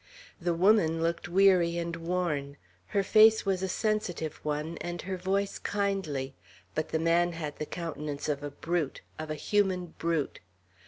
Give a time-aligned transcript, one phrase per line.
[0.41, 2.57] The woman looked weary and worn.
[2.87, 6.33] Her face was a sensitive one, and her voice kindly;
[6.73, 10.39] but the man had the countenance of a brute, of a human brute.